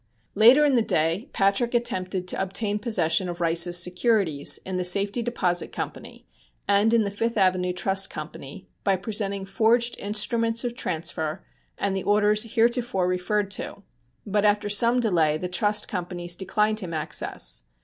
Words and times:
Later 0.33 0.65
in 0.65 0.73
the 0.73 0.81
day 0.81 1.29
Patrick 1.31 1.75
attempted 1.75 2.27
to 2.27 2.41
obtain 2.41 2.79
possession 2.79 3.29
of 3.29 3.39
Rice's 3.39 3.77
securities 3.77 4.57
in 4.65 4.77
the 4.77 4.83
Safety 4.83 5.21
Deposit 5.21 5.71
Company 5.71 6.25
and 6.67 6.91
in 6.91 7.03
the 7.03 7.11
Fifth 7.11 7.37
Avenue 7.37 7.71
Trust 7.71 8.09
Company, 8.09 8.67
by 8.83 8.95
presenting 8.95 9.45
forged 9.45 9.95
instruments 9.99 10.63
of 10.63 10.73
transfer 10.75 11.43
and 11.77 11.95
the 11.95 12.01
orders 12.01 12.55
heretofore 12.55 13.07
referred 13.07 13.51
to; 13.51 13.83
but 14.25 14.43
after 14.43 14.69
some 14.69 14.99
delay 14.99 15.37
the 15.37 15.47
trust 15.47 15.87
companies 15.87 16.35
declined 16.35 16.79
him 16.79 16.95
access. 16.95 17.61